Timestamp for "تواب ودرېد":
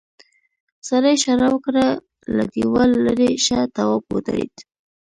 3.75-4.55